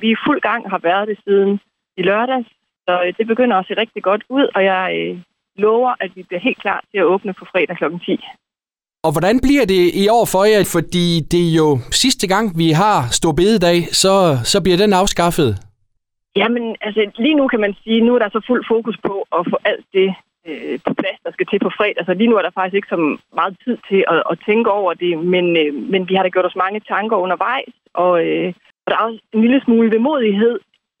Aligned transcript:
Vi 0.00 0.06
er 0.08 0.16
i 0.16 0.22
fuld 0.26 0.40
gang 0.40 0.70
har 0.70 0.80
været 0.88 1.08
det 1.08 1.18
siden 1.26 1.60
i 1.96 2.02
lørdags, 2.02 2.48
så 2.86 2.92
øh, 3.04 3.12
det 3.18 3.26
begynder 3.26 3.56
at 3.56 3.66
se 3.68 3.74
rigtig 3.82 4.02
godt 4.02 4.22
ud, 4.28 4.46
og 4.54 4.64
jeg 4.64 4.84
øh, 4.98 5.18
lover, 5.56 5.92
at 6.00 6.10
vi 6.16 6.22
bliver 6.22 6.40
helt 6.40 6.60
klar 6.64 6.80
til 6.90 6.98
at 6.98 7.04
åbne 7.04 7.32
på 7.32 7.44
fredag 7.52 7.76
kl. 7.76 7.84
10. 8.04 8.20
Og 9.06 9.10
hvordan 9.14 9.36
bliver 9.46 9.66
det 9.74 9.82
i 10.02 10.04
år 10.18 10.26
for 10.34 10.44
jer? 10.50 10.62
Fordi 10.76 11.06
det 11.32 11.42
er 11.48 11.54
jo 11.62 11.68
sidste 12.04 12.26
gang, 12.32 12.44
vi 12.62 12.68
har 12.82 12.98
stor 13.20 13.32
bededag, 13.40 13.78
så, 14.02 14.14
så 14.52 14.58
bliver 14.62 14.78
den 14.84 14.92
afskaffet. 14.92 15.50
Jamen, 16.36 16.76
altså 16.80 17.00
lige 17.24 17.38
nu 17.40 17.48
kan 17.48 17.60
man 17.60 17.74
sige, 17.82 18.00
nu 18.00 18.14
er 18.14 18.18
der 18.18 18.30
så 18.32 18.40
fuld 18.46 18.64
fokus 18.72 18.96
på 19.06 19.14
at 19.38 19.42
få 19.50 19.56
alt 19.64 19.86
det 19.92 20.08
øh, 20.48 20.78
på 20.86 20.92
plads, 21.00 21.20
der 21.24 21.32
skal 21.32 21.46
til 21.46 21.58
på 21.66 21.70
fredag. 21.78 22.04
Så 22.06 22.12
lige 22.14 22.30
nu 22.30 22.36
er 22.36 22.42
der 22.42 22.56
faktisk 22.58 22.76
ikke 22.76 22.94
så 22.94 23.00
meget 23.38 23.54
tid 23.64 23.76
til 23.88 24.04
at, 24.12 24.22
at 24.30 24.36
tænke 24.48 24.70
over 24.70 24.94
det, 24.94 25.12
men, 25.34 25.56
øh, 25.62 25.74
men 25.92 26.08
vi 26.08 26.14
har 26.14 26.22
da 26.22 26.28
gjort 26.28 26.50
os 26.50 26.62
mange 26.64 26.80
tanker 26.80 27.16
undervejs, 27.16 27.74
og, 27.94 28.12
øh, 28.26 28.52
og 28.88 28.92
der 28.92 28.98
er 29.00 29.08
også 29.08 29.20
en 29.32 29.40
lille 29.40 29.60
smule 29.64 29.90
vemodighed 29.96 30.58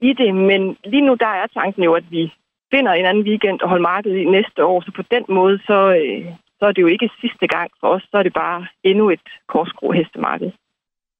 i 0.08 0.12
det, 0.20 0.34
men 0.34 0.76
lige 0.84 1.06
nu 1.08 1.14
der 1.24 1.32
er 1.40 1.46
tanken 1.46 1.82
jo, 1.82 1.92
at 1.94 2.06
vi 2.10 2.32
finder 2.74 2.92
en 2.92 3.06
anden 3.10 3.24
weekend 3.28 3.60
og 3.60 3.68
holder 3.68 3.88
markedet 3.92 4.16
i 4.16 4.24
næste 4.24 4.64
år, 4.64 4.80
så 4.80 4.90
på 4.96 5.02
den 5.10 5.24
måde, 5.28 5.58
så, 5.68 5.78
øh, 6.00 6.24
så 6.58 6.64
er 6.68 6.72
det 6.72 6.82
jo 6.82 6.86
ikke 6.86 7.10
sidste 7.20 7.46
gang 7.46 7.70
for 7.80 7.88
os, 7.94 8.02
så 8.10 8.16
er 8.18 8.22
det 8.22 8.32
bare 8.32 8.66
endnu 8.84 9.10
et 9.10 9.26
korsgro 9.48 9.90
hestemarked. 9.92 10.50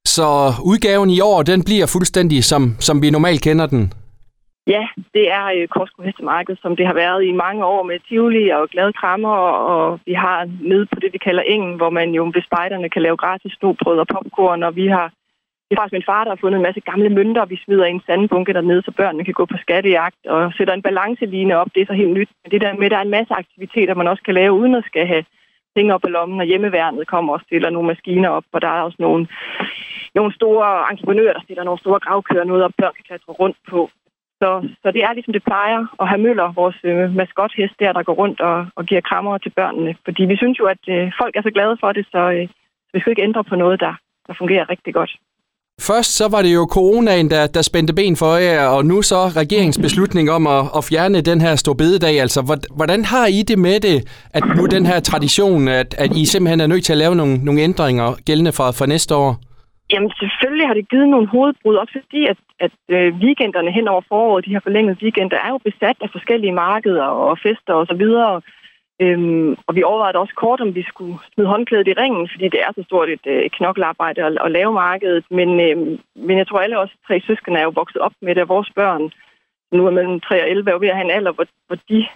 Så 0.05 0.29
udgaven 0.71 1.11
i 1.11 1.21
år, 1.21 1.43
den 1.43 1.65
bliver 1.65 1.87
fuldstændig 1.95 2.45
som, 2.45 2.63
som 2.81 3.03
vi 3.03 3.11
normalt 3.11 3.43
kender 3.43 3.67
den? 3.67 3.93
Ja, 4.75 4.85
det 5.15 5.25
er 5.39 5.45
øh, 5.57 5.69
Korsko 5.69 6.03
Hestemarked, 6.03 6.57
som 6.63 6.77
det 6.77 6.87
har 6.87 6.95
været 6.95 7.25
i 7.25 7.33
mange 7.33 7.65
år 7.65 7.83
med 7.83 7.99
Tivoli 8.09 8.49
og 8.49 8.69
glade 8.69 8.93
krammer, 8.93 9.37
og 9.75 10.01
vi 10.07 10.13
har 10.13 10.39
nede 10.71 10.87
på 10.93 11.01
det, 11.03 11.13
vi 11.13 11.19
kalder 11.19 11.43
engen, 11.43 11.75
hvor 11.77 11.91
man 11.91 12.09
jo 12.19 12.23
ved 12.35 12.43
spejderne 12.49 12.89
kan 12.91 13.03
lave 13.03 13.17
gratis 13.17 13.53
snobrød 13.59 13.99
og 13.99 14.07
popcorn, 14.07 14.63
og 14.63 14.77
vi 14.77 14.87
har 14.87 15.13
det 15.69 15.75
er 15.75 15.81
faktisk 15.81 15.99
min 15.99 16.11
far, 16.11 16.25
der 16.25 16.31
har 16.31 16.43
fundet 16.43 16.59
en 16.59 16.69
masse 16.69 16.81
gamle 16.81 17.11
mønter, 17.19 17.45
vi 17.45 17.57
smider 17.65 17.87
i 17.87 17.91
en 17.91 18.07
sandbunke 18.07 18.53
dernede, 18.53 18.83
så 18.83 18.91
børnene 18.91 19.25
kan 19.25 19.35
gå 19.35 19.45
på 19.47 19.57
skattejagt 19.65 20.27
og 20.27 20.53
sætter 20.57 20.75
en 20.75 20.87
balanceline 20.89 21.57
op. 21.57 21.71
Det 21.75 21.81
er 21.83 21.87
så 21.87 21.93
helt 21.93 22.17
nyt. 22.19 22.31
Men 22.43 22.51
det 22.53 22.61
der 22.61 22.73
med, 22.75 22.87
at 22.87 22.91
der 22.91 22.97
er 22.99 23.07
en 23.07 23.17
masse 23.19 23.35
aktiviteter, 23.35 23.95
man 23.95 24.09
også 24.09 24.23
kan 24.23 24.35
lave, 24.35 24.53
uden 24.53 24.75
at 24.75 24.85
skal 24.85 25.07
have 25.07 25.25
ting 25.77 25.93
op 25.93 26.05
i 26.05 26.11
lommen, 26.11 26.41
og 26.41 26.47
hjemmeværnet 26.47 27.07
kommer 27.07 27.33
og 27.33 27.41
stiller 27.47 27.71
nogle 27.71 27.89
maskiner 27.89 28.29
op, 28.29 28.45
og 28.53 28.63
der 28.63 28.69
er 28.69 28.83
også 28.83 28.97
nogle, 28.99 29.29
nogle 30.15 30.35
store 30.35 30.69
entreprenører, 30.93 31.33
der 31.33 31.43
stiller 31.47 31.65
nogle 31.65 31.81
store 31.81 32.01
gravkører 32.01 32.45
noget, 32.45 32.65
og 32.65 32.75
børn 32.79 32.95
kan 32.97 33.05
klatre 33.09 33.33
rundt 33.33 33.57
på. 33.71 33.91
Så, 34.41 34.69
så 34.83 34.91
det 34.91 35.03
er 35.05 35.13
ligesom 35.13 35.33
det 35.33 35.45
plejer 35.45 35.81
at 36.01 36.09
have 36.09 36.23
Møller, 36.25 36.53
vores 36.53 36.79
øh, 36.85 37.15
maskothest 37.15 37.75
der, 37.81 37.93
der 37.93 38.03
går 38.03 38.13
rundt 38.23 38.41
og, 38.41 38.67
og 38.77 38.85
giver 38.85 39.01
krammer 39.01 39.39
til 39.39 39.53
børnene. 39.61 39.95
Fordi 40.05 40.23
vi 40.25 40.37
synes 40.37 40.59
jo, 40.59 40.65
at 40.75 40.83
øh, 40.89 41.13
folk 41.21 41.37
er 41.37 41.43
så 41.43 41.51
glade 41.51 41.77
for 41.81 41.93
det, 41.93 42.07
så, 42.13 42.23
øh, 42.37 42.49
så 42.87 42.91
vi 42.95 43.01
skal 43.01 43.11
ikke 43.11 43.29
ændre 43.29 43.45
på 43.45 43.57
noget, 43.57 43.81
der, 43.81 43.95
der 44.27 44.35
fungerer 44.39 44.71
rigtig 44.71 44.95
godt. 44.95 45.13
Først 45.81 46.17
så 46.17 46.29
var 46.29 46.43
det 46.43 46.55
jo 46.55 46.69
coronaen, 46.71 47.31
der, 47.31 47.47
der 47.47 47.63
spændte 47.63 47.95
ben 47.95 48.17
for 48.17 48.37
jer, 48.37 48.67
og 48.67 48.85
nu 48.85 49.03
så 49.03 49.21
regeringsbeslutning 49.43 50.31
om 50.31 50.47
at, 50.47 50.63
at 50.77 50.85
fjerne 50.85 51.21
den 51.21 51.41
her 51.41 51.57
storbededag. 51.57 52.21
Altså, 52.21 52.41
hvordan 52.77 53.05
har 53.05 53.27
I 53.27 53.43
det 53.43 53.59
med 53.59 53.81
det, 53.81 53.99
at 54.35 54.45
nu 54.57 54.67
den 54.67 54.87
her 54.87 55.01
tradition, 55.01 55.69
at, 55.69 55.95
at 55.99 56.11
I 56.17 56.25
simpelthen 56.25 56.61
er 56.61 56.67
nødt 56.67 56.85
til 56.85 56.93
at 56.93 56.99
lave 56.99 57.15
nogle, 57.15 57.45
nogle 57.45 57.61
ændringer 57.61 58.09
gældende 58.27 58.53
for, 58.53 58.69
for 58.79 58.87
næste 58.87 59.15
år? 59.15 59.31
Jamen 59.93 60.11
selvfølgelig 60.23 60.67
har 60.67 60.75
det 60.75 60.91
givet 60.93 61.09
nogle 61.09 61.29
hovedbrud, 61.35 61.75
også 61.83 61.95
fordi 62.03 62.21
at, 62.33 62.39
at 62.67 62.73
øh, 62.95 63.15
weekenderne 63.25 63.71
hen 63.79 63.89
over 63.89 64.03
foråret, 64.09 64.45
de 64.47 64.55
her 64.55 64.61
forlængede 64.67 64.99
weekender, 65.03 65.37
er 65.45 65.51
jo 65.55 65.59
besat 65.69 65.99
af 66.05 66.09
forskellige 66.17 66.59
markeder 66.67 67.09
og 67.27 67.39
fester 67.45 67.75
og 67.81 67.87
så 67.87 67.95
videre. 68.03 68.41
Øhm, 69.01 69.57
og 69.67 69.73
vi 69.77 69.83
overvejede 69.83 70.19
også 70.19 70.35
kort, 70.35 70.61
om 70.61 70.75
vi 70.75 70.83
skulle 70.83 71.19
smide 71.35 71.49
håndklædet 71.49 71.89
i 71.89 71.93
ringen, 71.93 72.29
fordi 72.33 72.49
det 72.49 72.61
er 72.61 72.73
så 72.75 72.83
stort 72.83 73.09
et 73.09 73.27
øh, 73.27 73.51
knoklearbejde 73.51 74.23
at, 74.25 74.39
at 74.45 74.51
lave 74.51 74.73
markedet. 74.73 75.25
Men, 75.31 75.61
øhm, 75.61 75.99
men 76.15 76.39
jeg 76.39 76.47
tror, 76.47 76.61
alle 76.61 76.79
os 76.79 76.91
tre 77.07 77.21
søskende 77.21 77.59
er 77.61 77.65
jo 77.65 77.73
vokset 77.81 78.01
op 78.01 78.13
med 78.23 78.35
det, 78.35 78.43
og 78.43 78.49
vores 78.49 78.71
børn, 78.75 79.11
nu 79.73 79.87
er 79.87 79.91
mellem 79.91 80.21
3 80.21 80.43
og 80.43 80.51
11, 80.51 80.71
er 80.71 80.79
ved 80.79 80.89
at 80.89 80.95
have 80.95 81.05
en 81.05 81.17
alder, 81.19 81.33
hvor, 81.33 81.47
hvor 81.67 81.79
de 81.89 82.07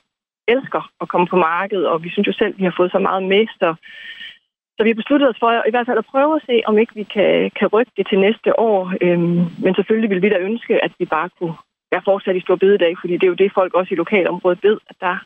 elsker 0.48 0.90
at 1.00 1.08
komme 1.08 1.26
på 1.26 1.36
markedet, 1.36 1.86
og 1.86 2.02
vi 2.04 2.10
synes 2.10 2.26
jo 2.26 2.32
selv, 2.32 2.52
at 2.52 2.58
vi 2.58 2.64
har 2.64 2.74
fået 2.76 2.92
så 2.92 2.98
meget 2.98 3.22
med, 3.22 3.46
så, 3.60 3.74
så 4.76 4.80
vi 4.82 4.90
har 4.90 5.00
besluttet 5.02 5.28
os 5.28 5.40
for 5.40 5.50
i 5.68 5.70
hvert 5.70 5.86
fald 5.86 5.98
at 5.98 6.10
prøve 6.12 6.36
at 6.36 6.42
se, 6.46 6.62
om 6.66 6.78
ikke 6.78 6.94
vi 6.94 7.02
kan, 7.02 7.50
kan 7.58 7.68
rykke 7.68 7.92
det 7.96 8.06
til 8.08 8.18
næste 8.18 8.58
år. 8.58 8.94
Øhm, 9.00 9.40
men 9.64 9.74
selvfølgelig 9.74 10.10
vil 10.10 10.22
vi 10.22 10.28
da 10.28 10.38
ønske, 10.38 10.84
at 10.84 10.92
vi 10.98 11.04
bare 11.04 11.28
kunne 11.38 11.54
være 11.92 12.02
fortsat 12.04 12.36
i 12.36 12.40
stor 12.46 12.56
bededag, 12.56 12.92
fordi 13.00 13.12
det 13.12 13.22
er 13.22 13.32
jo 13.34 13.42
det, 13.42 13.52
folk 13.54 13.74
også 13.74 13.94
i 13.94 14.00
lokalområdet 14.02 14.64
ved, 14.64 14.76
at 14.90 14.96
der 15.00 15.16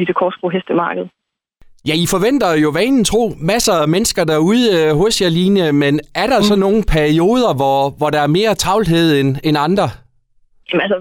i 0.00 0.04
det 0.04 0.14
Korsbro 0.14 0.48
hestemarked. 0.48 1.06
Ja, 1.88 1.94
I 2.04 2.06
forventer 2.14 2.50
jo 2.64 2.68
vanen 2.78 3.04
tro 3.04 3.22
masser 3.52 3.76
af 3.82 3.88
mennesker 3.88 4.24
derude 4.24 4.66
øh, 4.76 4.90
hos 5.00 5.20
jer, 5.22 5.30
Line, 5.38 5.72
men 5.72 5.94
er 6.22 6.26
der 6.32 6.38
mm. 6.40 6.48
så 6.50 6.54
nogle 6.56 6.82
perioder, 6.96 7.52
hvor, 7.60 7.80
hvor 7.98 8.10
der 8.14 8.20
er 8.26 8.36
mere 8.38 8.54
travlhed 8.54 9.06
end, 9.20 9.30
end 9.46 9.56
andre? 9.68 9.86
Jamen 10.68 10.82
altså, 10.86 10.98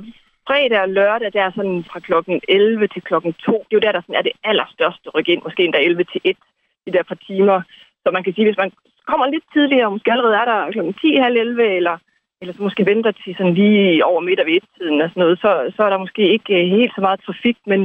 fredag 0.47 0.81
og 0.85 0.89
lørdag, 0.89 1.29
der 1.33 1.41
er 1.47 1.51
sådan 1.55 1.79
fra 1.89 1.99
klokken 2.07 2.41
11 2.47 2.87
til 2.93 3.01
klokken 3.01 3.33
2. 3.33 3.51
Det 3.51 3.73
er 3.73 3.79
jo 3.79 3.85
der, 3.85 3.91
der 3.91 4.01
sådan 4.01 4.19
er 4.19 4.25
det 4.27 4.35
allerstørste 4.43 5.07
ryk 5.15 5.27
ind, 5.29 5.41
måske 5.43 5.63
endda 5.63 5.79
11 5.79 6.03
til 6.11 6.21
1, 6.23 6.37
de 6.85 6.91
der 6.95 7.03
par 7.03 7.19
timer. 7.27 7.61
Så 8.03 8.07
man 8.11 8.23
kan 8.23 8.33
sige, 8.33 8.47
hvis 8.47 8.61
man 8.63 8.71
kommer 9.09 9.25
lidt 9.27 9.45
tidligere, 9.53 9.91
måske 9.91 10.11
allerede 10.11 10.35
er 10.41 10.45
der 10.51 10.71
klokken 10.71 10.93
10, 10.93 11.15
halv 11.25 11.37
11, 11.37 11.75
eller, 11.79 11.95
eller 12.41 12.53
så 12.53 12.61
måske 12.63 12.85
venter 12.85 13.11
til 13.11 13.35
sådan 13.37 13.53
lige 13.53 14.05
over 14.05 14.21
midt 14.21 14.39
og 14.39 14.45
ved 14.45 14.61
tiden 14.77 15.01
og 15.01 15.09
sådan 15.09 15.21
noget, 15.23 15.39
så, 15.43 15.51
så 15.75 15.83
er 15.83 15.89
der 15.89 16.05
måske 16.05 16.23
ikke 16.35 16.53
øh, 16.59 16.69
helt 16.75 16.93
så 16.95 17.01
meget 17.01 17.19
trafik, 17.25 17.57
men 17.65 17.81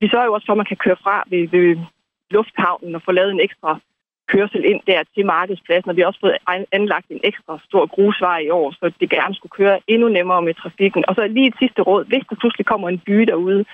vi 0.00 0.08
sørger 0.08 0.26
jo 0.26 0.32
også 0.32 0.46
for, 0.46 0.52
at 0.52 0.62
man 0.62 0.72
kan 0.72 0.82
køre 0.84 1.02
fra 1.04 1.24
ved, 1.30 1.48
ved 1.48 1.76
lufthavnen 2.30 2.94
og 2.94 3.02
få 3.04 3.12
lavet 3.12 3.32
en 3.32 3.40
ekstra 3.40 3.80
kørsel 4.32 4.62
ind 4.70 4.80
der 4.86 5.02
til 5.14 5.26
markedspladsen, 5.26 5.90
og 5.90 5.96
vi 5.96 6.00
har 6.00 6.08
også 6.10 6.20
fået 6.20 6.38
anlagt 6.78 7.08
en 7.10 7.20
ekstra 7.30 7.58
stor 7.68 7.84
grusvej 7.94 8.38
i 8.38 8.50
år, 8.50 8.68
så 8.78 8.92
det 9.00 9.10
gerne 9.10 9.34
skulle 9.34 9.56
køre 9.60 9.80
endnu 9.86 10.08
nemmere 10.08 10.42
med 10.42 10.54
trafikken. 10.54 11.04
Og 11.08 11.14
så 11.14 11.22
lige 11.26 11.48
et 11.48 11.60
sidste 11.62 11.80
råd, 11.82 12.04
hvis 12.04 12.24
der 12.28 12.36
pludselig 12.40 12.66
kommer 12.66 12.88
en 12.88 13.02
by 13.06 13.18
derude, 13.30 13.64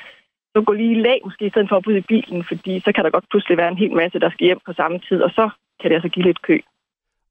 så 0.52 0.62
gå 0.66 0.72
lige 0.72 0.92
i 0.96 1.02
lag 1.06 1.18
måske 1.24 1.46
i 1.46 1.50
stedet 1.50 1.68
for 1.68 1.76
at 1.76 1.86
ud 1.86 1.96
i 1.96 2.08
bilen, 2.12 2.44
fordi 2.50 2.72
så 2.84 2.92
kan 2.92 3.04
der 3.04 3.10
godt 3.10 3.30
pludselig 3.30 3.56
være 3.56 3.68
en 3.68 3.82
hel 3.82 3.92
masse, 3.92 4.18
der 4.18 4.30
skal 4.30 4.44
hjem 4.44 4.60
på 4.66 4.72
samme 4.72 4.98
tid, 5.08 5.18
og 5.26 5.30
så 5.30 5.44
kan 5.80 5.91
det 5.91 5.94
altså 5.94 6.08
give 6.08 6.26
lidt 6.26 6.42
kø. 6.42 6.58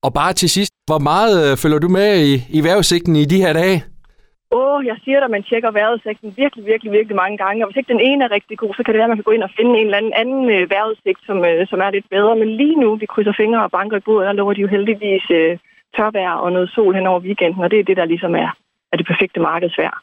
Og 0.05 0.13
bare 0.13 0.33
til 0.33 0.49
sidst, 0.49 0.73
hvor 0.89 0.99
meget 0.99 1.35
øh, 1.51 1.57
følger 1.57 1.79
du 1.79 1.89
med 1.99 2.09
i, 2.29 2.33
i 2.57 2.63
vejrudsigten 2.63 3.15
i 3.15 3.25
de 3.25 3.41
her 3.43 3.53
dage? 3.53 3.92
Åh, 4.59 4.73
oh, 4.73 4.85
jeg 4.89 4.97
siger 5.03 5.19
dig, 5.19 5.29
man 5.31 5.43
tjekker 5.49 5.71
vejrudsigten 5.71 6.29
virkelig, 6.41 6.65
virkelig, 6.71 6.91
virkelig 6.97 7.15
mange 7.23 7.37
gange. 7.43 7.63
Og 7.63 7.67
hvis 7.67 7.79
ikke 7.79 7.93
den 7.93 8.05
ene 8.09 8.23
er 8.23 8.35
rigtig 8.37 8.57
god, 8.57 8.73
så 8.73 8.81
kan 8.83 8.91
det 8.91 8.99
være, 8.99 9.09
at 9.09 9.13
man 9.13 9.19
kan 9.21 9.29
gå 9.29 9.35
ind 9.35 9.47
og 9.47 9.55
finde 9.57 9.73
en 9.79 9.87
eller 9.87 10.01
anden, 10.01 10.13
anden 10.21 10.43
øh, 10.55 10.69
vejrudsigt, 10.75 11.19
som, 11.27 11.37
øh, 11.49 11.67
som 11.71 11.79
er 11.85 11.91
lidt 11.91 12.09
bedre. 12.15 12.35
Men 12.41 12.49
lige 12.61 12.77
nu, 12.83 12.89
vi 12.95 13.05
krydser 13.05 13.33
fingre 13.41 13.63
og 13.63 13.71
banker 13.71 13.97
i 13.97 14.05
bordet, 14.07 14.27
der 14.27 14.33
lover 14.39 14.53
de 14.53 14.61
jo 14.61 14.73
heldigvis 14.75 15.25
øh, 15.39 15.57
tørvejr 15.95 16.33
og 16.43 16.51
noget 16.51 16.69
sol 16.75 16.95
hen 16.95 17.07
over 17.07 17.19
weekenden. 17.19 17.63
Og 17.63 17.71
det 17.71 17.79
er 17.79 17.83
det, 17.89 17.97
der 17.97 18.05
ligesom 18.05 18.35
er, 18.35 18.49
er 18.91 18.97
det 18.97 19.07
perfekte 19.11 19.39
markedsvejr. 19.39 19.95